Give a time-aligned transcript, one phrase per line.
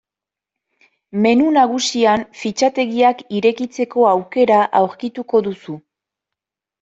[1.25, 5.77] Menu nagusian fitxategiak irekitzeko aukera aurkituko duzu.